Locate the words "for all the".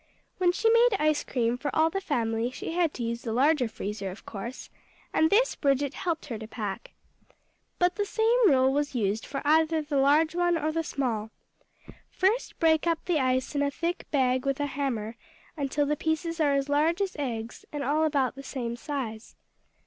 1.59-2.01